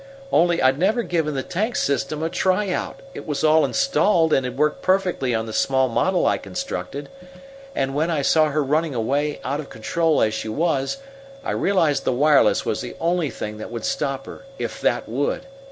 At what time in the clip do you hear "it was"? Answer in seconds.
3.13-3.43